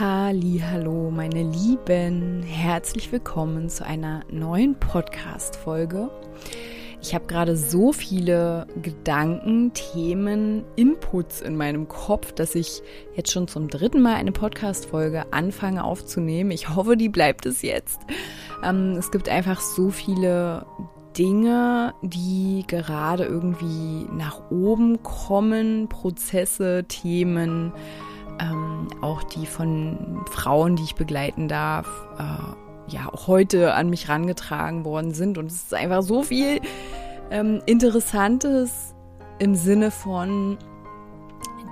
Hallo, 0.00 1.10
meine 1.10 1.42
Lieben, 1.42 2.42
herzlich 2.42 3.12
willkommen 3.12 3.68
zu 3.68 3.84
einer 3.84 4.22
neuen 4.30 4.74
Podcast 4.80 5.56
Folge. 5.56 6.10
Ich 7.02 7.14
habe 7.14 7.26
gerade 7.26 7.54
so 7.54 7.92
viele 7.92 8.66
Gedanken, 8.80 9.74
Themen, 9.74 10.64
Inputs 10.74 11.42
in 11.42 11.54
meinem 11.54 11.86
Kopf, 11.86 12.32
dass 12.32 12.54
ich 12.54 12.80
jetzt 13.14 13.30
schon 13.30 13.46
zum 13.46 13.68
dritten 13.68 14.00
Mal 14.00 14.14
eine 14.14 14.32
Podcast 14.32 14.86
Folge 14.86 15.30
anfange 15.34 15.84
aufzunehmen. 15.84 16.50
Ich 16.50 16.74
hoffe, 16.74 16.96
die 16.96 17.10
bleibt 17.10 17.44
es 17.44 17.60
jetzt. 17.60 18.00
Ähm, 18.64 18.92
es 18.92 19.10
gibt 19.10 19.28
einfach 19.28 19.60
so 19.60 19.90
viele 19.90 20.64
Dinge, 21.18 21.92
die 22.00 22.64
gerade 22.66 23.24
irgendwie 23.24 24.06
nach 24.10 24.50
oben 24.50 25.02
kommen, 25.02 25.90
Prozesse, 25.90 26.86
Themen, 26.88 27.74
ähm, 28.40 28.88
auch 29.00 29.22
die 29.22 29.46
von 29.46 30.24
Frauen, 30.30 30.76
die 30.76 30.84
ich 30.84 30.94
begleiten 30.94 31.48
darf, 31.48 31.86
äh, 32.18 32.92
ja 32.92 33.08
auch 33.12 33.26
heute 33.26 33.74
an 33.74 33.90
mich 33.90 34.08
rangetragen 34.08 34.84
worden 34.84 35.12
sind. 35.14 35.38
Und 35.38 35.46
es 35.46 35.64
ist 35.64 35.74
einfach 35.74 36.02
so 36.02 36.22
viel 36.22 36.60
ähm, 37.30 37.62
Interessantes 37.66 38.94
im 39.38 39.54
Sinne 39.54 39.90
von 39.90 40.58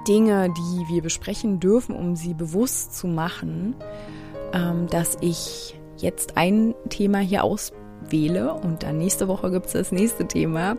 Dinge, 0.07 0.49
die 0.51 0.95
wir 0.95 1.03
besprechen 1.03 1.61
dürfen, 1.61 1.95
um 1.95 2.17
sie 2.17 2.35
bewusst 2.35 2.97
zu 2.97 3.07
machen, 3.09 3.75
ähm, 4.53 4.87
dass 4.89 5.19
ich 5.21 5.79
jetzt 5.97 6.37
ein 6.37 6.75
Thema 6.89 7.19
hier 7.19 7.45
aus 7.45 7.73
wähle 8.11 8.55
und 8.55 8.83
dann 8.83 8.99
nächste 8.99 9.29
Woche 9.29 9.51
gibt 9.51 9.67
es 9.67 9.73
das 9.73 9.93
nächste 9.93 10.27
Thema. 10.27 10.77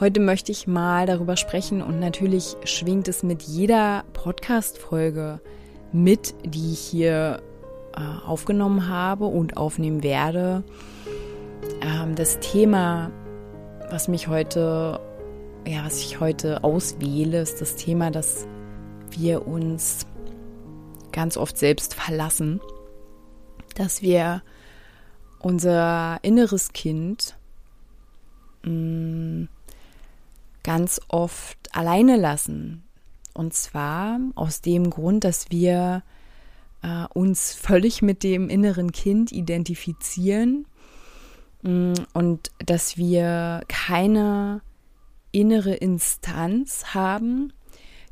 Heute 0.00 0.20
möchte 0.20 0.52
ich 0.52 0.66
mal 0.66 1.06
darüber 1.06 1.36
sprechen 1.36 1.82
und 1.82 2.00
natürlich 2.00 2.56
schwingt 2.64 3.08
es 3.08 3.22
mit 3.22 3.42
jeder 3.42 4.04
Podcast-Folge 4.12 5.40
mit, 5.92 6.34
die 6.44 6.72
ich 6.72 6.80
hier 6.80 7.42
äh, 7.96 8.26
aufgenommen 8.26 8.88
habe 8.88 9.24
und 9.24 9.56
aufnehmen 9.56 10.02
werde. 10.02 10.62
Ähm, 11.80 12.14
das 12.14 12.38
Thema, 12.40 13.10
was 13.90 14.08
mich 14.08 14.28
heute, 14.28 15.00
ja, 15.66 15.84
was 15.84 16.00
ich 16.00 16.20
heute 16.20 16.62
auswähle, 16.64 17.40
ist 17.40 17.60
das 17.60 17.76
Thema, 17.76 18.10
dass 18.10 18.46
wir 19.10 19.46
uns 19.46 20.06
ganz 21.12 21.36
oft 21.36 21.58
selbst 21.58 21.94
verlassen, 21.94 22.60
dass 23.74 24.02
wir 24.02 24.42
unser 25.40 26.18
inneres 26.22 26.72
Kind 26.72 27.36
mm, 28.64 29.44
ganz 30.62 31.00
oft 31.08 31.58
alleine 31.72 32.16
lassen. 32.16 32.84
Und 33.34 33.54
zwar 33.54 34.18
aus 34.34 34.60
dem 34.60 34.90
Grund, 34.90 35.24
dass 35.24 35.50
wir 35.50 36.02
äh, 36.82 37.04
uns 37.14 37.54
völlig 37.54 38.02
mit 38.02 38.22
dem 38.22 38.48
inneren 38.48 38.92
Kind 38.92 39.32
identifizieren 39.32 40.66
mm, 41.62 41.94
und 42.14 42.50
dass 42.64 42.96
wir 42.96 43.62
keine 43.68 44.60
innere 45.30 45.74
Instanz 45.74 46.94
haben, 46.94 47.52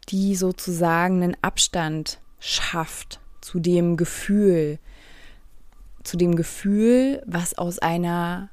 die 0.08 0.36
sozusagen 0.36 1.22
einen 1.22 1.36
Abstand 1.42 2.20
schafft 2.38 3.20
zu 3.40 3.58
dem 3.58 3.96
Gefühl, 3.96 4.78
zu 6.06 6.16
dem 6.16 6.36
Gefühl, 6.36 7.22
was 7.26 7.58
aus 7.58 7.78
einer 7.78 8.48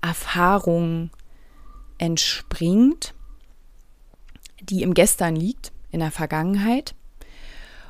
Erfahrung 0.00 1.10
entspringt, 1.98 3.14
die 4.62 4.82
im 4.82 4.94
Gestern 4.94 5.36
liegt, 5.36 5.72
in 5.90 6.00
der 6.00 6.10
Vergangenheit. 6.10 6.94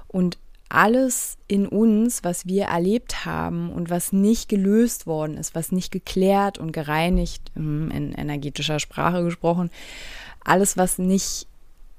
Und 0.09 0.39
alles 0.69 1.37
in 1.49 1.67
uns, 1.67 2.23
was 2.23 2.47
wir 2.47 2.65
erlebt 2.65 3.25
haben 3.25 3.73
und 3.73 3.91
was 3.91 4.13
nicht 4.13 4.49
gelöst 4.49 5.07
worden 5.07 5.37
ist, 5.37 5.55
was 5.55 5.73
nicht 5.73 5.91
geklärt 5.91 6.59
und 6.59 6.73
gereinigt, 6.73 7.51
in 7.55 7.91
energetischer 8.17 8.79
Sprache 8.79 9.25
gesprochen, 9.25 9.71
alles, 10.45 10.77
was 10.77 10.99
nicht 10.99 11.49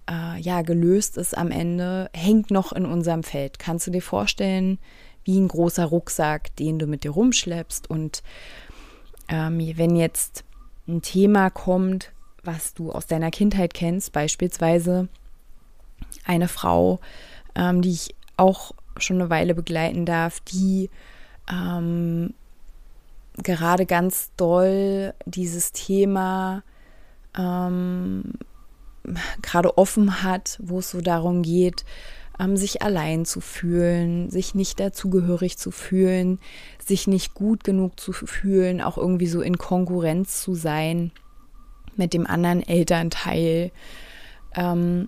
äh, 0.10 0.40
ja, 0.40 0.62
gelöst 0.62 1.18
ist 1.18 1.38
am 1.38 1.52
Ende, 1.52 2.10
hängt 2.14 2.50
noch 2.50 2.72
in 2.72 2.86
unserem 2.86 3.24
Feld. 3.24 3.60
Kannst 3.60 3.88
du 3.88 3.92
dir 3.92 4.02
vorstellen, 4.02 4.80
wie 5.24 5.40
ein 5.40 5.48
großer 5.48 5.86
Rucksack, 5.86 6.56
den 6.56 6.80
du 6.80 6.88
mit 6.88 7.04
dir 7.04 7.12
rumschleppst. 7.12 7.90
Und 7.90 8.24
ähm, 9.28 9.59
wenn 9.76 9.96
jetzt 9.96 10.44
ein 10.88 11.02
Thema 11.02 11.50
kommt, 11.50 12.12
was 12.44 12.74
du 12.74 12.92
aus 12.92 13.08
deiner 13.08 13.32
Kindheit 13.32 13.74
kennst, 13.74 14.14
beispielsweise 14.14 15.08
eine 16.26 16.48
Frau, 16.48 17.00
ähm, 17.56 17.82
die 17.82 17.92
ich 17.92 18.16
auch 18.38 18.72
schon 18.98 19.22
eine 19.22 19.30
Weile 19.30 19.54
begleiten 19.56 20.06
darf, 20.06 20.40
die 20.42 20.90
ähm, 21.50 22.34
gerade 23.38 23.86
ganz 23.86 24.32
doll 24.38 25.14
dieses 25.26 25.72
Thema 25.72 26.64
ähm, 27.38 28.34
gerade 29.42 29.78
offen 29.78 30.24
hat, 30.24 30.59
wo 30.62 30.80
es 30.80 30.92
so 30.92 31.02
darum 31.02 31.42
geht, 31.42 31.86
sich 32.57 32.81
allein 32.81 33.25
zu 33.25 33.40
fühlen, 33.40 34.31
sich 34.31 34.56
nicht 34.56 34.79
dazugehörig 34.79 35.57
zu 35.57 35.69
fühlen, 35.69 36.40
sich 36.84 37.06
nicht 37.06 37.35
gut 37.35 37.63
genug 37.63 38.00
zu 38.00 38.13
fühlen, 38.13 38.81
auch 38.81 38.97
irgendwie 38.97 39.28
so 39.28 39.41
in 39.41 39.57
Konkurrenz 39.57 40.41
zu 40.41 40.56
sein 40.56 41.12
mit 41.96 42.13
dem 42.13 42.25
anderen 42.25 42.66
Elternteil. 42.66 43.72
Ähm, 44.56 45.07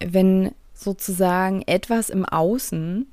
wenn 0.00 0.52
sozusagen 0.72 1.62
etwas 1.66 2.08
im 2.08 2.24
Außen, 2.24 3.06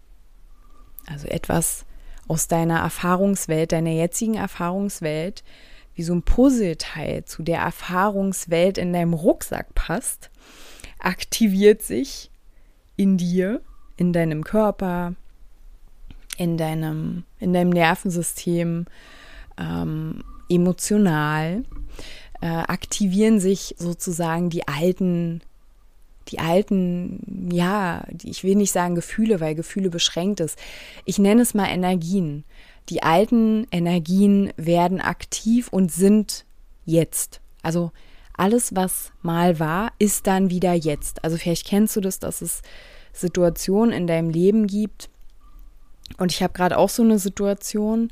also 1.06 1.28
etwas 1.28 1.86
aus 2.30 2.48
deiner 2.48 2.80
Erfahrungswelt, 2.80 3.74
deiner 3.74 3.92
jetzigen 3.92 4.36
Erfahrungswelt, 4.36 5.44
wie 5.94 6.04
so 6.04 6.14
ein 6.14 6.24
Puzzleteil 6.24 7.26
zu 7.26 7.44
der 7.44 7.60
Erfahrungswelt 7.60 8.78
in 8.78 8.94
deinem 8.94 9.14
Rucksack 9.14 9.76
passt, 9.76 10.30
aktiviert 11.00 11.82
sich 11.82 12.32
in 13.00 13.16
dir, 13.16 13.62
in 13.96 14.12
deinem 14.12 14.44
Körper, 14.44 15.16
in 16.38 16.58
deinem, 16.58 17.24
in 17.40 17.54
deinem 17.54 17.70
Nervensystem, 17.70 18.88
ähm, 19.58 20.22
emotional, 20.50 21.64
äh, 22.42 22.48
aktivieren 22.48 23.40
sich 23.40 23.76
sozusagen 23.78 24.50
die 24.50 24.68
alten, 24.68 25.40
die 26.28 26.40
alten, 26.40 27.50
ja, 27.54 28.04
ich 28.22 28.44
will 28.44 28.56
nicht 28.56 28.74
sagen 28.74 28.96
Gefühle, 28.96 29.40
weil 29.40 29.56
Gefühle 29.56 29.90
beschränkt 29.90 30.42
ist. 30.42 30.60
Ich 31.06 31.20
nenne 31.20 31.44
es 31.44 31.54
mal 31.54 31.68
Energien. 31.68 32.44
Die 32.90 33.02
alten 33.02 33.66
Energien 33.72 34.52
werden 34.58 35.00
aktiv 35.00 35.70
und 35.70 35.90
sind 35.90 36.46
jetzt. 36.84 37.40
Also 37.62 37.94
alles, 38.40 38.76
was 38.76 39.12
mal 39.22 39.60
war, 39.60 39.92
ist 40.00 40.28
dann 40.28 40.50
wieder 40.50 40.74
jetzt. 40.74 41.24
Also 41.24 41.38
vielleicht 41.38 41.68
kennst 41.68 41.96
du 41.96 42.02
das, 42.02 42.20
dass 42.20 42.42
es 42.42 42.62
Situationen 43.14 43.94
in 43.94 44.08
deinem 44.08 44.30
Leben 44.30 44.68
gibt. 44.68 45.10
Und 46.18 46.32
ich 46.32 46.42
habe 46.42 46.54
gerade 46.54 46.78
auch 46.78 46.90
so 46.90 47.04
eine 47.04 47.20
Situation, 47.20 48.12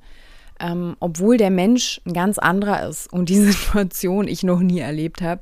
ähm, 0.59 0.95
obwohl 0.99 1.37
der 1.37 1.49
Mensch 1.49 2.01
ein 2.05 2.13
ganz 2.13 2.37
anderer 2.37 2.87
ist 2.87 3.11
und 3.11 3.29
die 3.29 3.41
Situation 3.51 4.27
ich 4.27 4.43
noch 4.43 4.59
nie 4.59 4.79
erlebt 4.79 5.21
habe, 5.21 5.41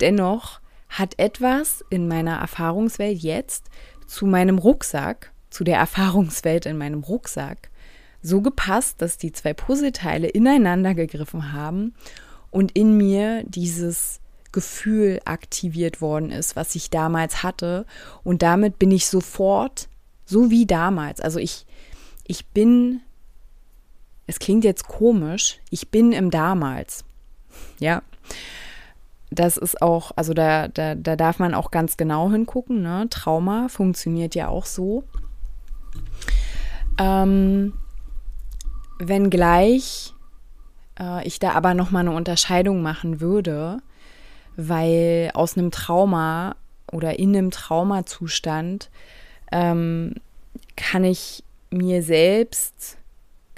dennoch 0.00 0.60
hat 0.88 1.18
etwas 1.18 1.84
in 1.90 2.08
meiner 2.08 2.36
Erfahrungswelt 2.38 3.18
jetzt 3.18 3.66
zu 4.06 4.26
meinem 4.26 4.58
Rucksack, 4.58 5.32
zu 5.50 5.64
der 5.64 5.78
Erfahrungswelt 5.78 6.66
in 6.66 6.78
meinem 6.78 7.02
Rucksack, 7.02 7.70
so 8.22 8.40
gepasst, 8.40 9.00
dass 9.00 9.18
die 9.18 9.32
zwei 9.32 9.54
Puzzleteile 9.54 10.28
ineinander 10.28 10.94
gegriffen 10.94 11.52
haben 11.52 11.94
und 12.50 12.72
in 12.72 12.96
mir 12.96 13.44
dieses 13.44 14.20
Gefühl 14.52 15.20
aktiviert 15.24 16.00
worden 16.00 16.30
ist, 16.30 16.56
was 16.56 16.74
ich 16.74 16.90
damals 16.90 17.42
hatte. 17.42 17.86
Und 18.24 18.42
damit 18.42 18.78
bin 18.78 18.90
ich 18.90 19.06
sofort, 19.06 19.88
so 20.24 20.50
wie 20.50 20.66
damals. 20.66 21.20
Also 21.20 21.38
ich, 21.38 21.66
ich 22.26 22.46
bin, 22.46 23.00
es 24.26 24.38
klingt 24.38 24.64
jetzt 24.64 24.88
komisch, 24.88 25.58
ich 25.70 25.90
bin 25.90 26.12
im 26.12 26.30
damals. 26.30 27.04
Ja. 27.78 28.02
Das 29.32 29.56
ist 29.56 29.80
auch, 29.80 30.10
also 30.16 30.34
da, 30.34 30.66
da, 30.66 30.96
da 30.96 31.14
darf 31.14 31.38
man 31.38 31.54
auch 31.54 31.70
ganz 31.70 31.96
genau 31.96 32.30
hingucken. 32.30 32.82
Ne? 32.82 33.06
Trauma 33.10 33.68
funktioniert 33.68 34.34
ja 34.34 34.48
auch 34.48 34.66
so. 34.66 35.04
Ähm, 36.98 37.74
wenngleich 38.98 40.14
äh, 41.00 41.26
ich 41.26 41.38
da 41.38 41.52
aber 41.52 41.74
noch 41.74 41.90
mal 41.90 42.00
eine 42.00 42.12
Unterscheidung 42.12 42.82
machen 42.82 43.20
würde, 43.20 43.78
weil 44.68 45.30
aus 45.34 45.56
einem 45.56 45.70
Trauma 45.70 46.56
oder 46.90 47.18
in 47.18 47.36
einem 47.36 47.50
Traumazustand 47.50 48.90
ähm, 49.52 50.14
kann 50.76 51.04
ich 51.04 51.44
mir 51.70 52.02
selbst 52.02 52.98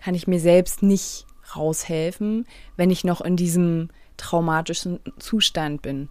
kann 0.02 0.14
ich 0.16 0.26
mir 0.26 0.40
selbst 0.40 0.82
nicht 0.82 1.26
raushelfen, 1.54 2.46
wenn 2.76 2.90
ich 2.90 3.04
noch 3.04 3.20
in 3.20 3.36
diesem 3.36 3.88
traumatischen 4.16 4.98
Zustand 5.18 5.80
bin. 5.80 6.08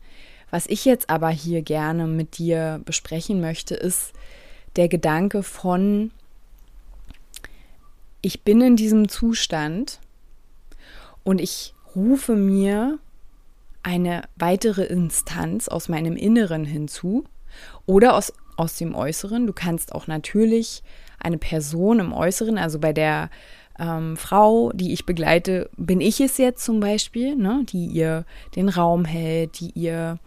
Was 0.50 0.66
ich 0.68 0.86
jetzt 0.86 1.10
aber 1.10 1.30
hier 1.30 1.62
gerne 1.62 2.08
mit 2.08 2.38
dir 2.38 2.82
besprechen 2.86 3.42
möchte, 3.42 3.76
ist 3.76 4.14
der 4.78 4.88
Gedanke 4.88 5.44
von, 5.44 6.12
ich 8.22 8.44
bin 8.44 8.62
in 8.62 8.76
diesem 8.78 9.10
Zustand 9.10 10.00
und 11.24 11.42
ich 11.42 11.74
rufe 11.94 12.36
mir 12.36 12.98
eine 13.84 14.24
weitere 14.36 14.84
Instanz 14.84 15.68
aus 15.68 15.90
meinem 15.90 16.16
Inneren 16.16 16.66
hinzu 16.66 17.24
oder 17.86 18.16
aus, 18.16 18.34
aus 18.58 18.78
dem 18.78 18.96
Äußeren. 18.96 19.48
Du 19.48 19.54
kannst 19.54 19.94
auch 19.94 20.08
natürlich 20.08 20.84
eine 21.20 21.38
Person 21.38 22.00
im 22.00 22.14
Äußeren, 22.14 22.58
also 22.58 22.80
bei 22.80 22.94
der 22.94 23.30
ähm, 23.80 24.18
Frau, 24.18 24.72
die 24.74 24.94
ich 24.94 25.06
begleite, 25.06 25.70
bin 25.78 26.02
ich 26.02 26.20
es 26.20 26.38
jetzt 26.38 26.64
zum 26.64 26.80
Beispiel, 26.80 27.36
ne, 27.36 27.64
die 27.68 27.86
ihr 27.86 28.26
den 28.56 28.70
Raum 28.70 29.06
hält, 29.06 29.60
die 29.60 29.72
ihr, 29.72 30.20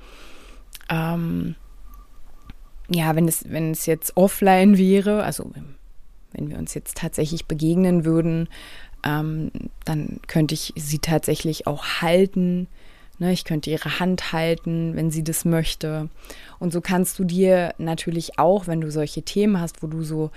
ähm, 0.89 1.55
ja, 2.89 3.15
wenn 3.15 3.29
es, 3.29 3.51
wenn 3.51 3.71
es 3.71 3.87
jetzt 3.87 4.17
offline 4.17 4.77
wäre, 4.77 5.23
also 5.23 5.51
wenn 6.33 6.51
wir 6.51 6.59
uns 6.59 6.75
jetzt 6.75 6.97
tatsächlich 6.97 7.47
begegnen 7.47 8.05
würden, 8.05 8.49
ähm, 9.05 9.51
dann 9.85 10.21
könnte 10.27 10.55
ich 10.55 10.73
sie 10.77 10.99
tatsächlich 10.99 11.67
auch 11.67 11.85
halten. 12.03 12.67
Ne, 13.19 13.33
ich 13.33 13.45
könnte 13.45 13.71
ihre 13.71 14.01
Hand 14.01 14.33
halten, 14.33 14.97
wenn 14.97 15.11
sie 15.11 15.23
das 15.23 15.45
möchte. 15.45 16.09
Und 16.59 16.73
so 16.73 16.81
kannst 16.81 17.19
du 17.19 17.25
dir 17.25 17.75
natürlich 17.79 18.39
auch, 18.39 18.67
wenn 18.67 18.81
du 18.81 18.91
solche 18.91 19.23
Themen 19.23 19.61
hast, 19.61 19.83
wo 19.83 19.87
du 19.87 20.03
so 20.03 20.31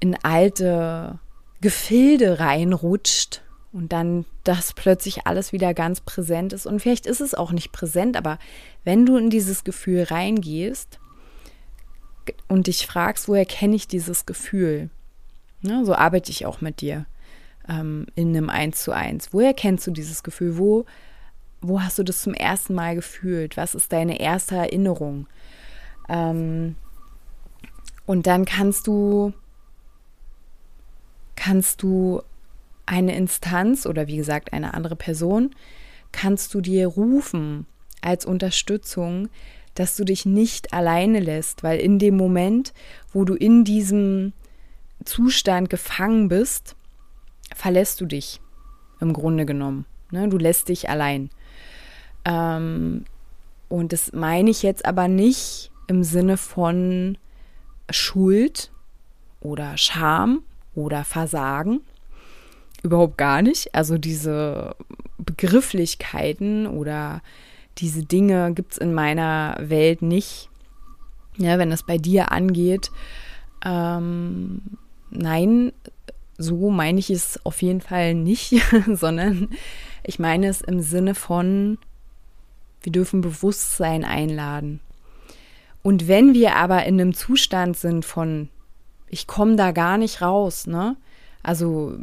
in 0.00 0.16
alte 0.22 1.18
Gefilde 1.62 2.40
reinrutscht 2.40 3.42
und 3.72 3.92
dann 3.92 4.26
das 4.44 4.74
plötzlich 4.74 5.26
alles 5.26 5.52
wieder 5.52 5.72
ganz 5.72 6.00
präsent 6.00 6.52
ist. 6.52 6.66
Und 6.66 6.80
vielleicht 6.80 7.06
ist 7.06 7.20
es 7.20 7.34
auch 7.34 7.52
nicht 7.52 7.72
präsent, 7.72 8.16
aber 8.16 8.38
wenn 8.84 9.06
du 9.06 9.16
in 9.16 9.30
dieses 9.30 9.64
Gefühl 9.64 10.02
reingehst 10.04 10.98
und 12.48 12.66
dich 12.66 12.86
fragst, 12.86 13.28
woher 13.28 13.46
kenne 13.46 13.76
ich 13.76 13.88
dieses 13.88 14.26
Gefühl? 14.26 14.90
Ne, 15.62 15.84
so 15.86 15.94
arbeite 15.94 16.30
ich 16.30 16.44
auch 16.44 16.60
mit 16.60 16.82
dir 16.82 17.06
ähm, 17.68 18.06
in 18.14 18.28
einem 18.28 18.50
Eins 18.50 18.82
zu 18.82 18.92
eins. 18.92 19.32
Woher 19.32 19.54
kennst 19.54 19.86
du 19.86 19.90
dieses 19.90 20.22
Gefühl? 20.22 20.58
Wo, 20.58 20.84
wo 21.60 21.80
hast 21.80 21.98
du 21.98 22.02
das 22.02 22.22
zum 22.22 22.34
ersten 22.34 22.74
Mal 22.74 22.94
gefühlt? 22.94 23.56
Was 23.56 23.74
ist 23.74 23.92
deine 23.92 24.20
erste 24.20 24.56
Erinnerung? 24.56 25.26
Ähm, 26.08 26.76
und 28.06 28.26
dann 28.26 28.44
kannst 28.44 28.86
du 28.86 29.32
kannst 31.34 31.82
du 31.82 32.22
eine 32.86 33.16
Instanz 33.16 33.84
oder 33.86 34.06
wie 34.06 34.16
gesagt 34.16 34.52
eine 34.52 34.74
andere 34.74 34.96
Person, 34.96 35.54
kannst 36.12 36.54
du 36.54 36.60
dir 36.60 36.86
rufen 36.86 37.66
als 38.00 38.24
Unterstützung, 38.24 39.28
dass 39.74 39.96
du 39.96 40.04
dich 40.04 40.24
nicht 40.24 40.72
alleine 40.72 41.20
lässt, 41.20 41.62
weil 41.62 41.78
in 41.78 41.98
dem 41.98 42.16
Moment, 42.16 42.72
wo 43.12 43.24
du 43.24 43.34
in 43.34 43.64
diesem 43.64 44.32
Zustand 45.04 45.68
gefangen 45.68 46.28
bist, 46.28 46.76
verlässt 47.54 48.00
du 48.00 48.06
dich 48.06 48.40
im 49.00 49.12
Grunde 49.12 49.44
genommen. 49.44 49.84
Ne? 50.10 50.28
Du 50.28 50.38
lässt 50.38 50.68
dich 50.68 50.88
allein. 50.88 51.30
Ähm, 52.26 53.06
und 53.68 53.92
das 53.92 54.12
meine 54.12 54.50
ich 54.50 54.62
jetzt 54.62 54.84
aber 54.84 55.08
nicht 55.08 55.70
im 55.86 56.02
Sinne 56.02 56.36
von 56.36 57.16
Schuld 57.90 58.70
oder 59.40 59.78
Scham 59.78 60.42
oder 60.74 61.04
Versagen. 61.04 61.80
Überhaupt 62.82 63.16
gar 63.16 63.42
nicht. 63.42 63.74
Also 63.74 63.96
diese 63.96 64.76
Begrifflichkeiten 65.18 66.66
oder 66.66 67.22
diese 67.78 68.04
Dinge 68.04 68.52
gibt 68.54 68.72
es 68.72 68.78
in 68.78 68.92
meiner 68.92 69.56
Welt 69.60 70.02
nicht. 70.02 70.48
Ja, 71.36 71.58
wenn 71.58 71.72
es 71.72 71.82
bei 71.82 71.98
dir 71.98 72.32
angeht, 72.32 72.90
ähm, 73.64 74.62
nein, 75.10 75.72
so 76.38 76.70
meine 76.70 76.98
ich 76.98 77.10
es 77.10 77.44
auf 77.44 77.62
jeden 77.62 77.80
Fall 77.80 78.14
nicht, 78.14 78.54
sondern 78.92 79.50
ich 80.02 80.18
meine 80.18 80.48
es 80.48 80.60
im 80.60 80.80
Sinne 80.80 81.14
von, 81.14 81.78
wir 82.86 82.92
dürfen 82.92 83.20
Bewusstsein 83.20 84.04
einladen. 84.04 84.78
Und 85.82 86.06
wenn 86.06 86.34
wir 86.34 86.54
aber 86.54 86.86
in 86.86 87.00
einem 87.00 87.14
Zustand 87.14 87.76
sind 87.76 88.04
von 88.04 88.48
ich 89.08 89.26
komme 89.26 89.56
da 89.56 89.72
gar 89.72 89.98
nicht 89.98 90.22
raus, 90.22 90.66
ne? 90.66 90.96
Also 91.42 91.98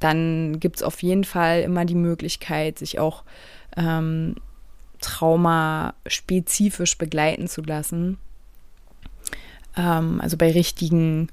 dann 0.00 0.58
gibt 0.60 0.76
es 0.76 0.82
auf 0.82 1.02
jeden 1.02 1.24
Fall 1.24 1.62
immer 1.62 1.84
die 1.84 1.94
Möglichkeit, 1.94 2.78
sich 2.78 2.98
auch 2.98 3.24
ähm, 3.76 4.34
traumaspezifisch 5.00 6.98
begleiten 6.98 7.46
zu 7.48 7.62
lassen. 7.62 8.18
Ähm, 9.76 10.20
also 10.20 10.36
bei 10.36 10.50
richtigen, 10.52 11.28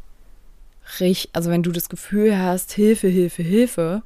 also 1.33 1.49
wenn 1.49 1.63
du 1.63 1.71
das 1.71 1.89
Gefühl 1.89 2.37
hast, 2.37 2.73
Hilfe, 2.73 3.07
Hilfe, 3.07 3.43
Hilfe, 3.43 4.03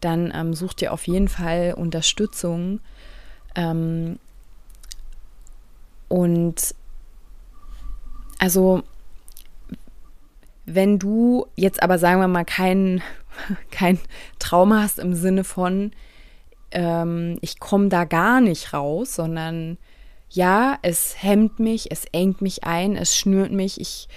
dann 0.00 0.32
ähm, 0.34 0.54
such 0.54 0.74
dir 0.74 0.92
auf 0.92 1.06
jeden 1.06 1.28
Fall 1.28 1.74
Unterstützung. 1.76 2.80
Ähm, 3.58 4.20
und 6.06 6.74
also 8.38 8.82
wenn 10.64 10.98
du 10.98 11.46
jetzt 11.56 11.82
aber, 11.82 11.98
sagen 11.98 12.20
wir 12.20 12.28
mal, 12.28 12.44
kein, 12.44 13.02
kein 13.70 13.98
Trauma 14.38 14.82
hast 14.82 15.00
im 15.00 15.14
Sinne 15.14 15.42
von, 15.42 15.90
ähm, 16.70 17.38
ich 17.40 17.58
komme 17.58 17.88
da 17.88 18.04
gar 18.04 18.40
nicht 18.40 18.72
raus, 18.72 19.14
sondern 19.14 19.76
ja, 20.30 20.78
es 20.82 21.20
hemmt 21.22 21.58
mich, 21.58 21.90
es 21.90 22.04
engt 22.12 22.42
mich 22.42 22.64
ein, 22.64 22.96
es 22.96 23.16
schnürt 23.16 23.50
mich, 23.50 23.80
ich, 23.80 24.08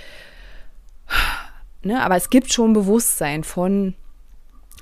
ne, 1.81 2.03
aber 2.03 2.17
es 2.17 2.29
gibt 2.29 2.53
schon 2.53 2.74
Bewusstsein 2.74 3.43
von, 3.43 3.95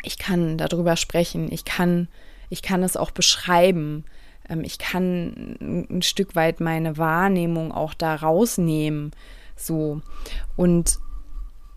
ich 0.01 0.17
kann 0.17 0.57
darüber 0.57 0.97
sprechen, 0.97 1.51
ich 1.51 1.65
kann, 1.65 2.07
ich 2.49 2.61
kann 2.63 2.81
es 2.81 2.97
auch 2.97 3.11
beschreiben, 3.11 4.05
ähm, 4.49 4.63
ich 4.63 4.77
kann 4.77 5.57
ein 5.61 6.01
Stück 6.01 6.35
weit 6.35 6.59
meine 6.59 6.97
Wahrnehmung 6.97 7.71
auch 7.71 7.93
da 7.93 8.15
rausnehmen, 8.15 9.11
so. 9.55 10.01
Und 10.55 10.99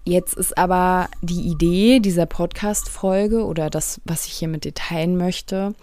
Jetzt 0.05 0.35
ist 0.35 0.59
aber 0.59 1.09
die 1.21 1.43
Idee 1.43 2.01
dieser 2.01 2.27
Podcast-Folge 2.27 3.45
oder 3.45 3.71
das, 3.71 4.01
was 4.05 4.27
ich 4.27 4.33
hier 4.33 4.49
mit 4.49 4.65
dir 4.65 4.75
teilen 4.75 5.17
möchte, 5.17 5.75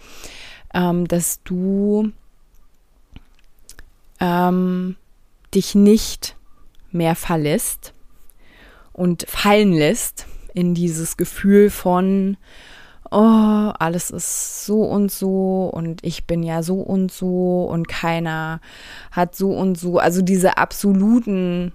ähm, 0.74 1.08
dass 1.08 1.42
du 1.42 2.12
ähm, 4.20 4.96
dich 5.54 5.74
nicht 5.74 6.36
mehr 6.92 7.16
verlässt 7.16 7.94
und 8.92 9.24
fallen 9.26 9.72
lässt 9.72 10.26
in 10.52 10.74
dieses 10.74 11.16
Gefühl 11.16 11.70
von, 11.70 12.36
oh, 13.10 13.72
alles 13.78 14.10
ist 14.10 14.66
so 14.66 14.82
und 14.82 15.10
so 15.10 15.70
und 15.72 16.04
ich 16.04 16.26
bin 16.26 16.42
ja 16.42 16.62
so 16.62 16.76
und 16.76 17.10
so 17.10 17.64
und 17.64 17.88
keiner 17.88 18.60
hat 19.10 19.34
so 19.34 19.50
und 19.50 19.78
so. 19.78 19.98
Also 19.98 20.22
diese 20.22 20.58
absoluten 20.58 21.72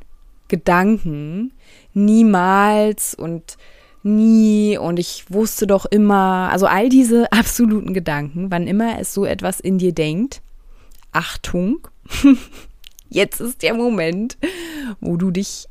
Gedanken, 0.47 1.51
niemals 1.93 3.15
und 3.15 3.57
nie 4.03 4.77
und 4.77 4.99
ich 4.99 5.25
wusste 5.29 5.67
doch 5.67 5.85
immer, 5.85 6.49
also 6.51 6.67
all 6.67 6.89
diese 6.89 7.31
absoluten 7.31 7.93
Gedanken, 7.93 8.51
wann 8.51 8.67
immer 8.67 8.99
es 8.99 9.13
so 9.13 9.25
etwas 9.25 9.59
in 9.59 9.77
dir 9.77 9.93
denkt, 9.93 10.41
Achtung, 11.11 11.87
jetzt 13.09 13.41
ist 13.41 13.61
der 13.61 13.73
Moment, 13.73 14.37
wo 15.01 15.17
du 15.17 15.31
dich, 15.31 15.65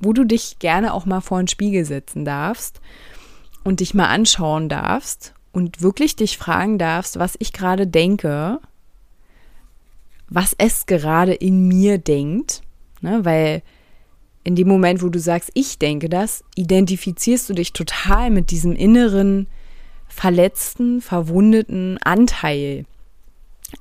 wo 0.00 0.12
du 0.12 0.24
dich 0.24 0.58
gerne 0.58 0.92
auch 0.92 1.06
mal 1.06 1.20
vor 1.20 1.38
den 1.38 1.48
Spiegel 1.48 1.84
setzen 1.84 2.24
darfst 2.24 2.80
und 3.68 3.80
dich 3.80 3.92
mal 3.92 4.06
anschauen 4.06 4.70
darfst 4.70 5.34
und 5.52 5.82
wirklich 5.82 6.16
dich 6.16 6.38
fragen 6.38 6.78
darfst, 6.78 7.18
was 7.18 7.36
ich 7.38 7.52
gerade 7.52 7.86
denke, 7.86 8.60
was 10.26 10.54
es 10.56 10.86
gerade 10.86 11.34
in 11.34 11.68
mir 11.68 11.98
denkt, 11.98 12.62
ne, 13.02 13.26
weil 13.26 13.62
in 14.42 14.56
dem 14.56 14.68
Moment, 14.68 15.02
wo 15.02 15.10
du 15.10 15.18
sagst, 15.18 15.50
ich 15.52 15.78
denke 15.78 16.08
das, 16.08 16.42
identifizierst 16.54 17.50
du 17.50 17.52
dich 17.52 17.74
total 17.74 18.30
mit 18.30 18.50
diesem 18.50 18.72
inneren, 18.72 19.48
verletzten, 20.08 21.02
verwundeten 21.02 21.98
Anteil. 21.98 22.86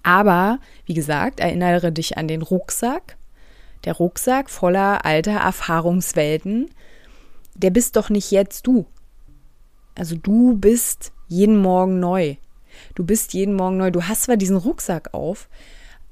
Aber, 0.03 0.59
wie 0.85 0.95
gesagt, 0.95 1.39
erinnere 1.39 1.93
dich 1.93 2.17
an 2.17 2.27
den 2.27 2.41
Rucksack. 2.41 3.15
Der 3.85 3.93
Rucksack 3.93 4.49
voller 4.49 5.05
alter 5.05 5.39
Erfahrungswelten, 5.39 6.71
der 7.55 7.69
bist 7.69 7.95
doch 7.95 8.09
nicht 8.09 8.31
jetzt 8.31 8.67
du. 8.67 8.85
Also 9.97 10.15
du 10.15 10.55
bist 10.55 11.11
jeden 11.27 11.57
Morgen 11.57 11.99
neu. 11.99 12.35
Du 12.95 13.03
bist 13.03 13.33
jeden 13.33 13.55
Morgen 13.55 13.77
neu. 13.77 13.91
Du 13.91 14.03
hast 14.03 14.23
zwar 14.23 14.37
diesen 14.37 14.57
Rucksack 14.57 15.13
auf, 15.13 15.49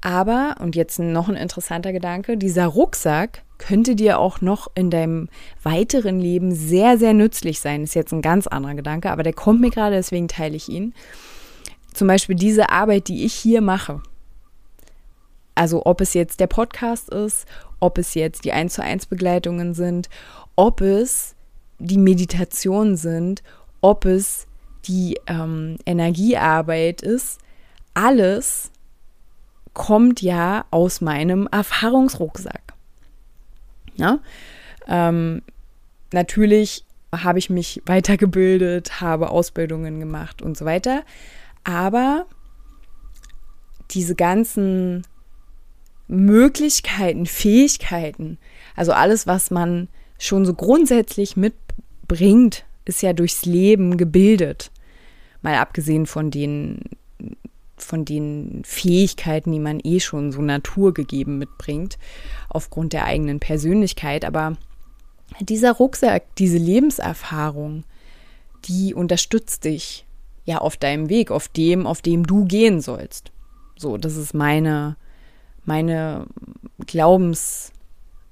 aber, 0.00 0.56
und 0.60 0.76
jetzt 0.76 0.98
noch 0.98 1.28
ein 1.28 1.36
interessanter 1.36 1.92
Gedanke, 1.92 2.36
dieser 2.36 2.66
Rucksack 2.66 3.42
könnte 3.58 3.94
dir 3.94 4.18
auch 4.18 4.40
noch 4.40 4.68
in 4.74 4.90
deinem 4.90 5.28
weiteren 5.62 6.20
Leben 6.20 6.54
sehr, 6.54 6.98
sehr 6.98 7.14
nützlich 7.14 7.60
sein. 7.60 7.84
Ist 7.84 7.94
jetzt 7.94 8.12
ein 8.12 8.22
ganz 8.22 8.46
anderer 8.46 8.74
Gedanke, 8.74 9.10
aber 9.10 9.22
der 9.22 9.32
kommt 9.32 9.60
mir 9.60 9.70
gerade, 9.70 9.96
deswegen 9.96 10.28
teile 10.28 10.56
ich 10.56 10.68
ihn. 10.68 10.94
Zum 11.94 12.08
Beispiel 12.08 12.36
diese 12.36 12.70
Arbeit, 12.70 13.08
die 13.08 13.24
ich 13.24 13.32
hier 13.32 13.62
mache. 13.62 14.02
Also 15.54 15.86
ob 15.86 16.02
es 16.02 16.12
jetzt 16.12 16.40
der 16.40 16.48
Podcast 16.48 17.08
ist, 17.08 17.46
ob 17.80 17.96
es 17.96 18.14
jetzt 18.14 18.44
die 18.44 18.52
1 18.52 18.74
zu 18.74 18.82
1 18.82 19.06
Begleitungen 19.06 19.72
sind, 19.72 20.10
ob 20.54 20.82
es 20.82 21.34
die 21.78 21.98
Meditationen 21.98 22.96
sind, 22.96 23.42
ob 23.86 24.04
es 24.04 24.48
die 24.86 25.16
ähm, 25.28 25.76
Energiearbeit 25.86 27.02
ist, 27.02 27.38
alles 27.94 28.72
kommt 29.74 30.22
ja 30.22 30.64
aus 30.72 31.00
meinem 31.00 31.46
Erfahrungsrucksack. 31.52 32.74
Ja? 33.94 34.18
Ähm, 34.88 35.42
natürlich 36.12 36.84
habe 37.14 37.38
ich 37.38 37.48
mich 37.48 37.80
weitergebildet, 37.86 39.00
habe 39.00 39.30
Ausbildungen 39.30 40.00
gemacht 40.00 40.42
und 40.42 40.56
so 40.56 40.64
weiter. 40.64 41.04
Aber 41.62 42.26
diese 43.92 44.16
ganzen 44.16 45.06
Möglichkeiten, 46.08 47.26
Fähigkeiten, 47.26 48.38
also 48.74 48.90
alles, 48.90 49.28
was 49.28 49.52
man 49.52 49.86
schon 50.18 50.44
so 50.44 50.54
grundsätzlich 50.54 51.36
mitbringt, 51.36 52.65
ist 52.86 53.02
ja 53.02 53.12
durchs 53.12 53.44
Leben 53.44 53.96
gebildet. 53.96 54.70
Mal 55.42 55.56
abgesehen 55.56 56.06
von 56.06 56.30
den, 56.30 56.80
von 57.76 58.04
den 58.04 58.62
Fähigkeiten, 58.64 59.52
die 59.52 59.60
man 59.60 59.80
eh 59.82 60.00
schon 60.00 60.32
so 60.32 60.40
naturgegeben 60.40 61.38
mitbringt, 61.38 61.98
aufgrund 62.48 62.92
der 62.92 63.04
eigenen 63.04 63.38
Persönlichkeit. 63.38 64.24
Aber 64.24 64.56
dieser 65.40 65.72
Rucksack, 65.72 66.34
diese 66.36 66.58
Lebenserfahrung, 66.58 67.84
die 68.64 68.94
unterstützt 68.94 69.64
dich 69.64 70.06
ja 70.44 70.58
auf 70.58 70.76
deinem 70.76 71.08
Weg, 71.08 71.30
auf 71.30 71.48
dem, 71.48 71.86
auf 71.86 72.02
dem 72.02 72.26
du 72.26 72.44
gehen 72.44 72.80
sollst. 72.80 73.32
So, 73.76 73.98
das 73.98 74.16
ist 74.16 74.32
meine, 74.32 74.96
meine 75.64 76.26
Glaubensweise. 76.86 77.72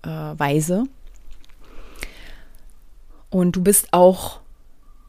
Äh, 0.05 0.89
Und 3.31 3.57
du 3.57 3.63
bist 3.63 3.89
auch 3.93 4.41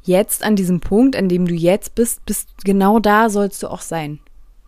jetzt 0.05 0.43
an 0.43 0.55
diesem 0.55 0.79
Punkt, 0.79 1.15
an 1.15 1.29
dem 1.29 1.47
du 1.47 1.53
jetzt 1.53 1.95
bist, 1.95 2.25
bist 2.25 2.63
genau 2.63 2.99
da 2.99 3.29
sollst 3.29 3.63
du 3.63 3.67
auch 3.67 3.81
sein. 3.81 4.19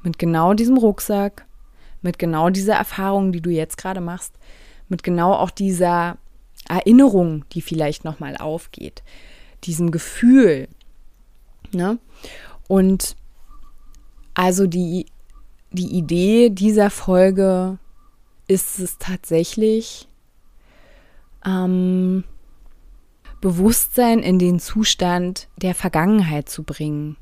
Mit 0.03 0.19
genau 0.19 0.53
diesem 0.53 0.77
Rucksack, 0.77 1.45
mit 2.01 2.19
genau 2.19 2.49
dieser 2.49 2.75
Erfahrung, 2.75 3.31
die 3.31 3.41
du 3.41 3.49
jetzt 3.49 3.77
gerade 3.77 4.01
machst, 4.01 4.33
mit 4.89 5.03
genau 5.03 5.33
auch 5.33 5.51
dieser 5.51 6.17
Erinnerung, 6.67 7.45
die 7.51 7.61
vielleicht 7.61 8.03
nochmal 8.03 8.37
aufgeht, 8.37 9.03
diesem 9.63 9.91
Gefühl. 9.91 10.67
Ne? 11.71 11.99
Und 12.67 13.15
also 14.33 14.67
die, 14.67 15.07
die 15.71 15.97
Idee 15.97 16.49
dieser 16.49 16.89
Folge 16.89 17.79
ist 18.47 18.79
es 18.79 18.97
tatsächlich, 18.97 20.07
ähm, 21.45 22.23
Bewusstsein 23.41 24.19
in 24.19 24.39
den 24.39 24.59
Zustand 24.59 25.47
der 25.57 25.75
Vergangenheit 25.75 26.49
zu 26.49 26.63
bringen. 26.63 27.17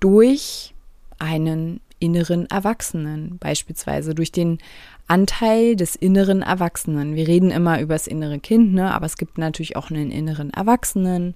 Durch 0.00 0.74
einen 1.18 1.80
inneren 1.98 2.46
Erwachsenen, 2.50 3.38
beispielsweise 3.38 4.14
durch 4.14 4.30
den 4.30 4.58
Anteil 5.08 5.76
des 5.76 5.96
inneren 5.96 6.42
Erwachsenen. 6.42 7.14
Wir 7.14 7.26
reden 7.28 7.50
immer 7.50 7.80
über 7.80 7.94
das 7.94 8.06
innere 8.06 8.38
Kind, 8.38 8.74
ne? 8.74 8.92
aber 8.92 9.06
es 9.06 9.16
gibt 9.16 9.38
natürlich 9.38 9.76
auch 9.76 9.90
einen 9.90 10.10
inneren 10.10 10.50
Erwachsenen, 10.50 11.34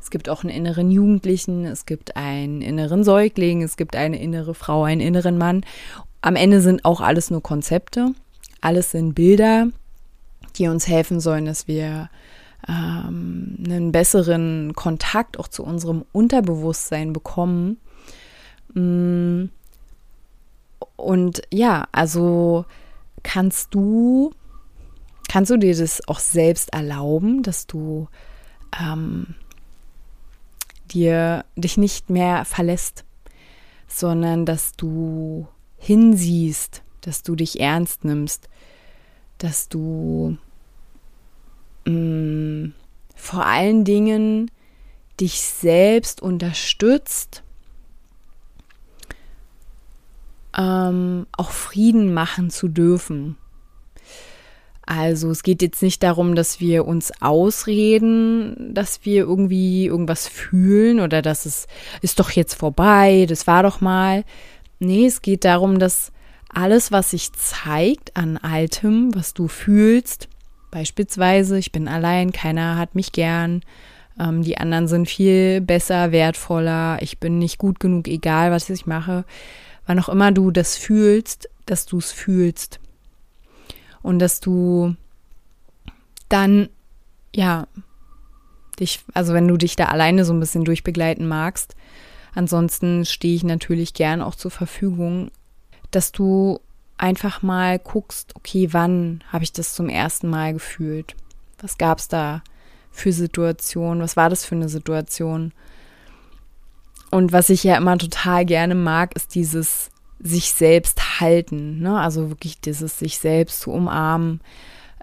es 0.00 0.10
gibt 0.10 0.28
auch 0.28 0.42
einen 0.42 0.52
inneren 0.52 0.90
Jugendlichen, 0.90 1.64
es 1.64 1.86
gibt 1.86 2.16
einen 2.16 2.60
inneren 2.62 3.04
Säugling, 3.04 3.62
es 3.62 3.76
gibt 3.76 3.96
eine 3.96 4.20
innere 4.20 4.54
Frau, 4.54 4.82
einen 4.84 5.00
inneren 5.00 5.38
Mann. 5.38 5.64
Am 6.20 6.36
Ende 6.36 6.60
sind 6.60 6.84
auch 6.84 7.00
alles 7.00 7.30
nur 7.30 7.42
Konzepte, 7.42 8.12
alles 8.60 8.90
sind 8.90 9.14
Bilder, 9.14 9.68
die 10.56 10.68
uns 10.68 10.88
helfen 10.88 11.20
sollen, 11.20 11.46
dass 11.46 11.68
wir 11.68 12.10
ähm, 12.68 13.56
einen 13.64 13.92
besseren 13.92 14.74
Kontakt 14.74 15.38
auch 15.38 15.48
zu 15.48 15.64
unserem 15.64 16.04
Unterbewusstsein 16.12 17.12
bekommen. 17.12 17.78
Mm. 18.74 19.46
Und 20.96 21.42
ja, 21.50 21.88
also 21.90 22.64
kannst 23.24 23.74
du, 23.74 24.32
kannst 25.28 25.50
du 25.50 25.56
dir 25.56 25.76
das 25.76 26.06
auch 26.06 26.20
selbst 26.20 26.72
erlauben, 26.72 27.42
dass 27.42 27.66
du 27.66 28.08
ähm, 28.80 29.34
dir 30.92 31.44
dich 31.56 31.76
nicht 31.76 32.10
mehr 32.10 32.44
verlässt, 32.44 33.04
sondern 33.88 34.46
dass 34.46 34.72
du 34.72 35.48
hinsiehst, 35.78 36.82
dass 37.00 37.22
du 37.22 37.34
dich 37.34 37.60
ernst 37.60 38.04
nimmst, 38.04 38.48
dass 39.38 39.68
du 39.68 40.36
mh, 41.84 41.92
mm, 41.92 42.74
vor 43.14 43.46
allen 43.46 43.84
Dingen 43.84 44.50
dich 45.20 45.40
selbst 45.40 46.22
unterstützt, 46.22 47.42
ähm, 50.56 51.26
auch 51.32 51.50
Frieden 51.50 52.12
machen 52.12 52.50
zu 52.50 52.68
dürfen. 52.68 53.36
Also 54.84 55.30
es 55.30 55.44
geht 55.44 55.62
jetzt 55.62 55.82
nicht 55.82 56.02
darum, 56.02 56.34
dass 56.34 56.58
wir 56.60 56.84
uns 56.86 57.12
ausreden, 57.22 58.74
dass 58.74 59.04
wir 59.04 59.22
irgendwie 59.22 59.86
irgendwas 59.86 60.26
fühlen 60.26 60.98
oder 60.98 61.22
dass 61.22 61.46
es 61.46 61.68
ist 62.02 62.18
doch 62.18 62.30
jetzt 62.30 62.54
vorbei, 62.54 63.26
das 63.28 63.46
war 63.46 63.62
doch 63.62 63.80
mal. 63.80 64.24
Nee, 64.80 65.06
es 65.06 65.22
geht 65.22 65.44
darum, 65.44 65.78
dass 65.78 66.10
alles, 66.52 66.90
was 66.90 67.12
sich 67.12 67.32
zeigt 67.32 68.16
an 68.16 68.36
Altem, 68.36 69.14
was 69.14 69.32
du 69.34 69.46
fühlst, 69.46 70.28
beispielsweise, 70.72 71.56
ich 71.58 71.70
bin 71.70 71.86
allein, 71.86 72.32
keiner 72.32 72.76
hat 72.76 72.96
mich 72.96 73.12
gern, 73.12 73.62
ähm, 74.18 74.42
die 74.42 74.58
anderen 74.58 74.88
sind 74.88 75.08
viel 75.08 75.60
besser, 75.60 76.10
wertvoller, 76.10 76.98
ich 77.00 77.20
bin 77.20 77.38
nicht 77.38 77.58
gut 77.58 77.78
genug, 77.78 78.08
egal 78.08 78.50
was 78.50 78.68
ich 78.68 78.86
mache, 78.86 79.24
wann 79.86 80.00
auch 80.00 80.08
immer 80.08 80.32
du 80.32 80.50
das 80.50 80.76
fühlst, 80.76 81.48
dass 81.66 81.86
du 81.86 81.98
es 81.98 82.10
fühlst. 82.10 82.80
Und 84.02 84.18
dass 84.18 84.40
du 84.40 84.96
dann, 86.28 86.68
ja, 87.32 87.68
dich, 88.80 89.00
also 89.14 89.34
wenn 89.34 89.46
du 89.46 89.56
dich 89.56 89.76
da 89.76 89.84
alleine 89.84 90.24
so 90.24 90.32
ein 90.32 90.40
bisschen 90.40 90.64
durchbegleiten 90.64 91.28
magst, 91.28 91.76
ansonsten 92.34 93.04
stehe 93.04 93.36
ich 93.36 93.44
natürlich 93.44 93.94
gern 93.94 94.22
auch 94.22 94.34
zur 94.34 94.50
Verfügung, 94.50 95.30
dass 95.90 96.10
du 96.10 96.60
einfach 97.02 97.42
mal 97.42 97.80
guckst, 97.80 98.34
okay, 98.36 98.68
wann 98.70 99.24
habe 99.32 99.42
ich 99.42 99.52
das 99.52 99.74
zum 99.74 99.88
ersten 99.88 100.30
Mal 100.30 100.52
gefühlt? 100.52 101.16
Was 101.60 101.76
gab 101.76 101.98
es 101.98 102.06
da 102.06 102.42
für 102.92 103.12
Situationen? 103.12 104.02
Was 104.02 104.16
war 104.16 104.30
das 104.30 104.44
für 104.44 104.54
eine 104.54 104.68
Situation? 104.68 105.52
Und 107.10 107.32
was 107.32 107.50
ich 107.50 107.64
ja 107.64 107.76
immer 107.76 107.98
total 107.98 108.44
gerne 108.44 108.76
mag, 108.76 109.16
ist 109.16 109.34
dieses 109.34 109.90
sich 110.20 110.52
selbst 110.52 111.20
halten, 111.20 111.80
ne? 111.80 111.98
also 111.98 112.30
wirklich 112.30 112.60
dieses 112.60 113.00
sich 113.00 113.18
selbst 113.18 113.60
zu 113.60 113.72
umarmen. 113.72 114.40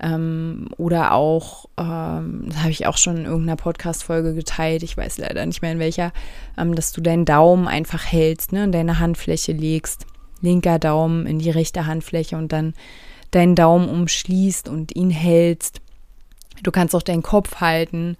Ähm, 0.01 0.69
oder 0.77 1.11
auch, 1.11 1.65
ähm, 1.77 2.45
das 2.47 2.59
habe 2.59 2.71
ich 2.71 2.87
auch 2.87 2.95
schon 2.95 3.17
in 3.17 3.25
irgendeiner 3.25 3.57
Podcast-Folge 3.57 4.33
geteilt, 4.33 4.81
ich 4.83 4.95
weiß 4.95 5.17
leider 5.17 5.45
nicht 5.45 5.61
mehr 5.61 5.73
in 5.73 5.79
welcher, 5.79 6.13
ähm, 6.57 6.73
dass 6.73 6.93
du 6.93 7.01
deinen 7.01 7.25
Daumen 7.25 7.67
einfach 7.67 8.05
hältst, 8.05 8.53
ne, 8.53 8.63
in 8.63 8.71
deine 8.71 8.99
Handfläche 8.99 9.51
legst. 9.51 10.05
Linker 10.41 10.79
Daumen 10.79 11.25
in 11.25 11.39
die 11.39 11.49
rechte 11.49 11.85
Handfläche 11.85 12.37
und 12.37 12.51
dann 12.51 12.73
deinen 13.31 13.55
Daumen 13.55 13.89
umschließt 13.89 14.69
und 14.69 14.95
ihn 14.95 15.11
hältst. 15.11 15.81
Du 16.63 16.71
kannst 16.71 16.95
auch 16.95 17.01
deinen 17.01 17.23
Kopf 17.23 17.61
halten, 17.61 18.17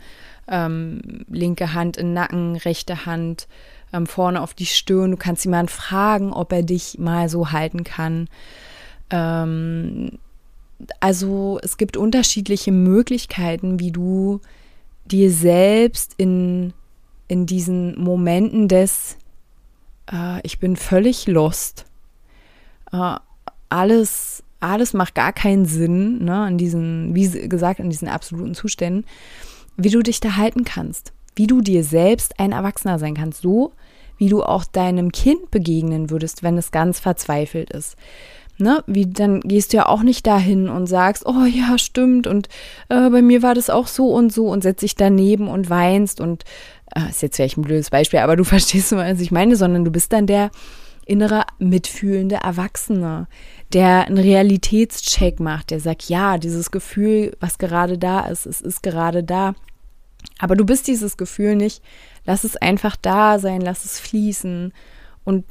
ähm, 0.48 1.26
linke 1.30 1.74
Hand 1.74 1.98
in 1.98 2.14
Nacken, 2.14 2.56
rechte 2.56 3.06
Hand 3.06 3.48
ähm, 3.94 4.08
vorne 4.08 4.42
auf 4.42 4.54
die 4.54 4.66
Stirn. 4.66 5.12
Du 5.12 5.18
kannst 5.18 5.46
jemanden 5.46 5.70
fragen, 5.70 6.32
ob 6.32 6.52
er 6.52 6.64
dich 6.64 6.98
mal 7.00 7.30
so 7.30 7.52
halten 7.52 7.84
kann. 7.84 8.28
Ähm, 9.10 10.20
also 11.00 11.60
es 11.62 11.78
gibt 11.78 11.98
unterschiedliche 11.98 12.72
Möglichkeiten, 12.72 13.80
wie 13.80 13.92
du 13.92 14.40
dir 15.06 15.32
selbst 15.32 16.14
in, 16.18 16.74
in 17.28 17.46
diesen 17.46 18.00
Momenten 18.00 18.68
des 18.68 19.18
äh, 20.12 20.40
Ich 20.44 20.60
bin 20.60 20.76
völlig 20.76 21.28
lost. 21.28 21.86
Äh, 22.92 23.16
alles, 23.70 24.44
alles 24.60 24.94
macht 24.94 25.16
gar 25.16 25.34
keinen 25.34 25.66
Sinn, 25.66 26.24
ne, 26.24 26.48
in 26.48 26.58
diesen, 26.58 27.16
wie 27.16 27.48
gesagt, 27.48 27.80
in 27.80 27.90
diesen 27.90 28.08
absoluten 28.08 28.56
Zuständen, 28.56 29.06
wie 29.78 29.90
du 29.90 30.02
dich 30.02 30.20
da 30.20 30.36
halten 30.36 30.64
kannst 30.64 31.14
wie 31.40 31.48
du 31.48 31.62
dir 31.62 31.86
selbst 31.86 32.38
ein 32.38 32.52
Erwachsener 32.52 33.00
sein 33.00 33.16
kannst, 33.16 33.42
so 33.42 33.72
wie 34.18 34.28
du 34.28 34.44
auch 34.44 34.66
deinem 34.66 35.14
Kind 35.14 35.50
begegnen 35.50 36.10
würdest, 36.10 36.44
wenn 36.44 36.58
es 36.58 36.72
ganz 36.72 37.00
verzweifelt 37.00 37.72
ist. 37.72 37.96
Ne, 38.62 38.84
wie 38.88 39.06
dann 39.06 39.40
gehst 39.40 39.72
du 39.72 39.78
ja 39.78 39.86
auch 39.86 40.04
nicht 40.04 40.28
dahin 40.28 40.68
und 40.68 40.88
sagst, 40.88 41.26
oh 41.26 41.46
ja, 41.46 41.78
stimmt 41.78 42.28
und 42.28 42.50
äh, 42.90 43.10
bei 43.10 43.22
mir 43.22 43.42
war 43.42 43.56
das 43.56 43.70
auch 43.70 43.88
so 43.88 44.10
und 44.10 44.34
so 44.34 44.48
und 44.48 44.64
setzt 44.64 44.82
dich 44.82 44.96
daneben 44.96 45.48
und 45.48 45.70
weinst 45.70 46.20
und 46.20 46.44
äh, 46.94 47.10
ist 47.10 47.22
jetzt 47.22 47.38
vielleicht 47.38 47.58
ein 47.58 47.62
blödes 47.62 47.90
Beispiel, 47.90 48.20
aber 48.20 48.36
du 48.36 48.44
verstehst, 48.44 48.92
was 48.92 49.22
ich 49.22 49.32
meine, 49.32 49.56
sondern 49.56 49.86
du 49.86 49.92
bist 49.92 50.12
dann 50.12 50.28
der 50.28 50.52
innere 51.10 51.44
mitfühlende 51.58 52.36
Erwachsene, 52.36 53.28
der 53.74 54.08
einen 54.08 54.18
Realitätscheck 54.18 55.40
macht, 55.40 55.72
der 55.72 55.80
sagt, 55.80 56.10
ja, 56.10 56.38
dieses 56.38 56.72
Gefühl, 56.72 57.36
was 57.40 57.58
gerade 57.58 57.98
da 57.98 58.22
ist, 58.28 58.46
es 58.46 58.62
ist 58.62 58.84
gerade 58.84 59.24
da. 59.24 59.56
Aber 60.38 60.56
du 60.56 60.66
bist 60.66 60.88
dieses 60.88 61.18
Gefühl 61.18 61.56
nicht. 61.56 61.82
Lass 62.26 62.44
es 62.44 62.58
einfach 62.58 62.96
da 62.96 63.40
sein, 63.40 63.62
lass 63.62 63.86
es 63.86 64.00
fließen 64.00 64.74
und 65.24 65.46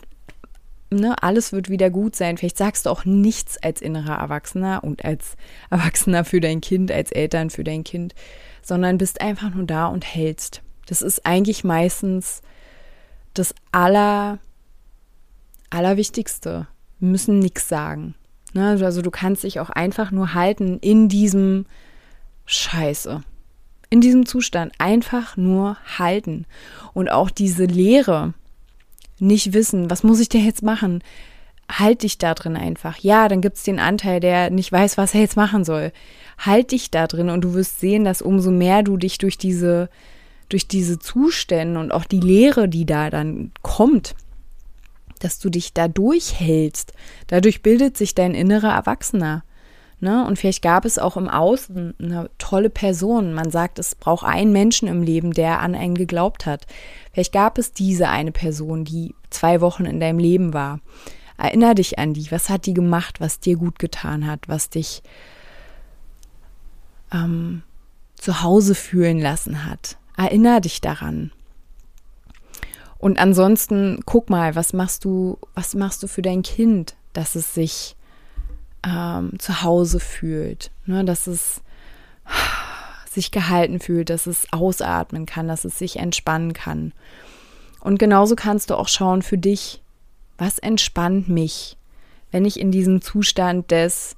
ne, 0.91 1.21
alles 1.23 1.53
wird 1.53 1.69
wieder 1.69 1.91
gut 1.91 2.15
sein. 2.17 2.37
Vielleicht 2.39 2.59
sagst 2.59 2.87
du 2.87 2.91
auch 2.91 3.05
nichts 3.05 3.59
als 3.63 3.81
innerer 3.81 4.19
Erwachsener 4.19 4.85
und 4.85 5.05
als 5.05 5.37
Erwachsener 5.71 6.25
für 6.25 6.41
dein 6.41 6.61
Kind, 6.61 6.93
als 6.93 7.11
Eltern 7.13 7.51
für 7.51 7.65
dein 7.65 7.85
Kind, 7.85 8.15
sondern 8.63 8.99
bist 8.99 9.21
einfach 9.21 9.55
nur 9.55 9.65
da 9.65 9.87
und 9.87 10.05
hältst. 10.05 10.63
Das 10.87 11.03
ist 11.03 11.27
eigentlich 11.27 11.65
meistens 11.65 12.43
das 13.35 13.55
aller, 13.73 14.39
Allerwichtigste. 15.71 16.67
Wir 16.99 17.09
müssen 17.09 17.39
nichts 17.39 17.69
sagen. 17.69 18.15
Ne? 18.55 18.79
Also 18.83 19.03
du 19.03 19.11
kannst 19.11 19.45
dich 19.45 19.61
auch 19.61 19.71
einfach 19.71 20.11
nur 20.11 20.35
halten 20.35 20.79
in 20.81 21.09
diesem 21.09 21.67
Scheiße. 22.47 23.23
In 23.91 24.01
diesem 24.01 24.27
Zustand 24.27 24.73
einfach 24.79 25.37
nur 25.37 25.77
halten. 25.99 26.47
Und 26.93 27.11
auch 27.11 27.31
diese 27.31 27.65
Leere, 27.65 28.35
nicht 29.21 29.53
wissen, 29.53 29.91
was 29.91 30.03
muss 30.03 30.21
ich 30.21 30.29
denn 30.29 30.45
jetzt 30.45 30.63
machen? 30.63 31.03
Halt 31.71 32.03
dich 32.03 32.19
da 32.19 32.35
drin 32.35 32.57
einfach. 32.57 32.99
Ja, 32.99 33.29
dann 33.29 33.41
gibt 33.41 33.57
es 33.57 33.63
den 33.63 33.79
Anteil, 33.79 34.21
der 34.21 34.51
nicht 34.51 34.73
weiß, 34.73 34.97
was 34.97 35.15
er 35.15 35.21
jetzt 35.21 35.37
machen 35.37 35.65
soll. 35.65 35.93
Halt 36.39 36.73
dich 36.73 36.91
da 36.91 37.07
drin 37.07 37.29
und 37.29 37.43
du 37.43 37.55
wirst 37.55 37.81
sehen, 37.81 38.05
dass 38.05 38.23
umso 38.23 38.51
mehr 38.51 38.83
du 38.83 38.97
dich 38.97 39.19
durch 39.19 39.37
diese, 39.37 39.91
durch 40.49 40.69
diese 40.69 40.99
Zustände 40.99 41.79
und 41.79 41.93
auch 41.93 42.05
die 42.05 42.21
Leere, 42.21 42.69
die 42.69 42.87
da 42.87 43.11
dann 43.11 43.53
kommt, 43.63 44.15
dass 45.19 45.39
du 45.39 45.51
dich 45.51 45.73
da 45.73 45.89
durchhältst. 45.89 46.93
Dadurch 47.27 47.63
bildet 47.63 47.97
sich 47.97 48.15
dein 48.15 48.35
innerer 48.35 48.73
Erwachsener. 48.73 49.45
Ne? 50.01 50.25
Und 50.27 50.39
vielleicht 50.39 50.63
gab 50.63 50.85
es 50.85 50.99
auch 50.99 51.17
im 51.17 51.29
Außen 51.29 51.95
eine 52.01 52.31
tolle 52.39 52.71
Person. 52.71 53.35
Man 53.35 53.51
sagt, 53.51 53.79
es 53.79 53.95
braucht 53.95 54.25
einen 54.25 54.53
Menschen 54.53 54.87
im 54.87 55.03
Leben, 55.03 55.33
der 55.33 55.61
an 55.61 55.75
einen 55.75 55.97
geglaubt 55.97 56.47
hat. 56.47 56.67
Vielleicht 57.13 57.33
gab 57.33 57.59
es 57.59 57.73
diese 57.73 58.09
eine 58.09 58.31
Person, 58.31 58.85
die 58.85 59.15
zwei 59.31 59.61
Wochen 59.61 59.87
in 59.87 59.99
deinem 59.99 60.21
Leben 60.21 60.55
war. 60.55 60.81
Erinner 61.37 61.75
dich 61.75 61.99
an 61.99 62.15
die. 62.15 62.31
Was 62.31 62.49
hat 62.49 62.67
die 62.67 62.75
gemacht, 62.75 63.21
was 63.21 63.41
dir 63.41 63.57
gut 63.57 63.79
getan 63.79 64.27
hat, 64.27 64.49
was 64.49 64.71
dich 64.71 65.03
ähm, 67.13 67.63
zu 68.15 68.43
Hause 68.43 68.75
fühlen 68.75 69.21
lassen 69.21 69.65
hat? 69.65 69.99
Erinner 70.17 70.61
dich 70.61 70.81
daran. 70.81 71.33
Und 72.99 73.19
ansonsten 73.19 74.01
guck 74.05 74.29
mal, 74.29 74.55
was 74.57 74.73
machst 74.73 75.05
du, 75.05 75.39
was 75.55 75.75
machst 75.75 76.03
du 76.03 76.09
für 76.09 76.23
dein 76.23 76.43
Kind, 76.43 76.97
dass 77.13 77.37
es 77.37 77.55
sich 77.55 77.97
ähm, 78.85 79.39
zu 79.39 79.63
Hause 79.63 80.01
fühlt, 80.01 80.71
ne, 80.87 81.05
dass 81.05 81.27
es 81.27 81.63
sich 83.11 83.31
gehalten 83.31 83.81
fühlt, 83.81 84.11
dass 84.11 84.27
es 84.27 84.47
ausatmen 84.53 85.27
kann, 85.27 85.49
dass 85.49 85.65
es 85.65 85.79
sich 85.79 85.97
entspannen 85.97 86.53
kann. 86.53 86.93
Und 87.81 87.99
genauso 87.99 88.35
kannst 88.35 88.71
du 88.71 88.75
auch 88.75 88.89
schauen 88.89 89.23
für 89.23 89.39
dich, 89.39 89.81
was 90.37 90.59
entspannt 90.59 91.29
mich, 91.29 91.77
wenn 92.31 92.45
ich 92.45 92.59
in 92.59 92.71
diesem 92.71 93.01
Zustand 93.01 93.71
des, 93.71 94.17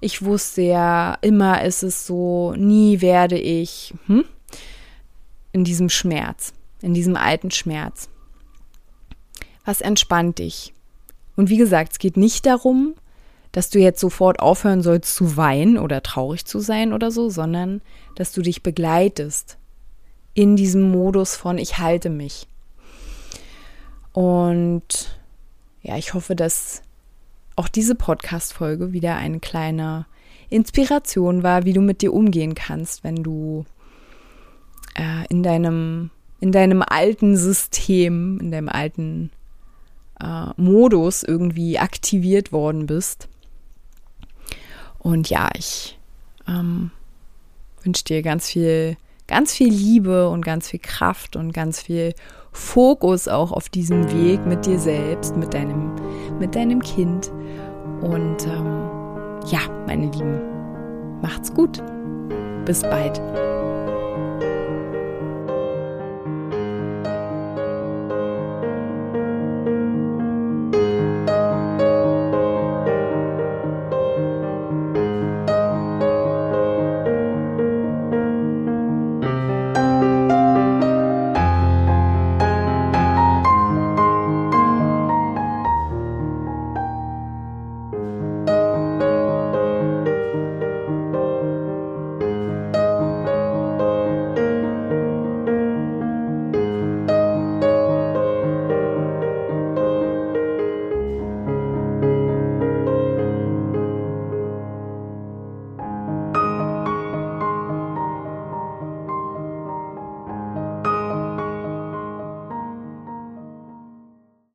ich 0.00 0.22
wusste 0.24 0.62
ja, 0.62 1.18
immer 1.20 1.62
ist 1.62 1.82
es 1.82 2.06
so, 2.06 2.54
nie 2.56 3.00
werde 3.00 3.38
ich, 3.38 3.94
hm? 4.06 4.24
in 5.52 5.64
diesem 5.64 5.88
Schmerz, 5.88 6.52
in 6.80 6.94
diesem 6.94 7.16
alten 7.16 7.50
Schmerz. 7.50 8.08
Was 9.70 9.82
entspannt 9.82 10.40
dich? 10.40 10.74
Und 11.36 11.48
wie 11.48 11.56
gesagt, 11.56 11.92
es 11.92 11.98
geht 12.00 12.16
nicht 12.16 12.44
darum, 12.44 12.96
dass 13.52 13.70
du 13.70 13.78
jetzt 13.78 14.00
sofort 14.00 14.40
aufhören 14.40 14.82
sollst 14.82 15.14
zu 15.14 15.36
weinen 15.36 15.78
oder 15.78 16.02
traurig 16.02 16.44
zu 16.44 16.58
sein 16.58 16.92
oder 16.92 17.12
so, 17.12 17.30
sondern 17.30 17.80
dass 18.16 18.32
du 18.32 18.42
dich 18.42 18.64
begleitest 18.64 19.58
in 20.34 20.56
diesem 20.56 20.90
Modus 20.90 21.36
von 21.36 21.56
ich 21.56 21.78
halte 21.78 22.10
mich. 22.10 22.48
Und 24.12 25.16
ja, 25.82 25.96
ich 25.96 26.14
hoffe, 26.14 26.34
dass 26.34 26.82
auch 27.54 27.68
diese 27.68 27.94
Podcast-Folge 27.94 28.92
wieder 28.92 29.14
eine 29.14 29.38
kleine 29.38 30.06
Inspiration 30.48 31.44
war, 31.44 31.64
wie 31.64 31.74
du 31.74 31.80
mit 31.80 32.02
dir 32.02 32.12
umgehen 32.12 32.56
kannst, 32.56 33.04
wenn 33.04 33.22
du 33.22 33.66
äh, 34.96 35.26
in 35.28 35.44
deinem 35.44 36.10
in 36.40 36.50
deinem 36.50 36.82
alten 36.82 37.36
System, 37.36 38.40
in 38.40 38.50
deinem 38.50 38.68
alten 38.68 39.30
äh, 40.22 40.50
Modus 40.56 41.22
irgendwie 41.22 41.78
aktiviert 41.78 42.52
worden 42.52 42.86
bist. 42.86 43.28
Und 44.98 45.30
ja, 45.30 45.48
ich 45.56 45.98
ähm, 46.46 46.90
wünsche 47.82 48.04
dir 48.04 48.22
ganz 48.22 48.48
viel, 48.48 48.96
ganz 49.26 49.54
viel 49.54 49.72
Liebe 49.72 50.28
und 50.28 50.44
ganz 50.44 50.68
viel 50.68 50.80
Kraft 50.80 51.36
und 51.36 51.52
ganz 51.52 51.80
viel 51.80 52.14
Fokus 52.52 53.28
auch 53.28 53.52
auf 53.52 53.68
diesem 53.68 54.10
Weg 54.12 54.44
mit 54.44 54.66
dir 54.66 54.78
selbst, 54.78 55.36
mit 55.36 55.54
deinem, 55.54 55.94
mit 56.38 56.54
deinem 56.54 56.80
Kind. 56.80 57.30
Und 58.02 58.46
ähm, 58.46 58.88
ja, 59.46 59.60
meine 59.86 60.10
Lieben, 60.10 60.40
macht's 61.22 61.52
gut. 61.54 61.82
Bis 62.64 62.82
bald. 62.82 63.20